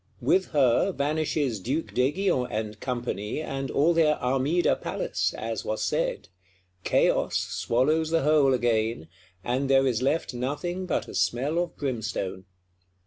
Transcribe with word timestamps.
With 0.19 0.47
her 0.47 0.91
vanishes 0.91 1.59
Duke 1.59 1.93
d'Aiguillon 1.93 2.47
and 2.49 2.79
Company, 2.79 3.39
and 3.39 3.69
all 3.69 3.93
their 3.93 4.15
Armida 4.19 4.75
Palace, 4.75 5.31
as 5.37 5.63
was 5.63 5.83
said; 5.83 6.27
Chaos 6.83 7.37
swallows 7.37 8.09
the 8.09 8.23
whole 8.23 8.55
again, 8.55 9.09
and 9.43 9.69
there 9.69 9.85
is 9.85 10.01
left 10.01 10.33
nothing 10.33 10.87
but 10.87 11.07
a 11.07 11.13
smell 11.13 11.59
of 11.59 11.77
brimstone. 11.77 12.45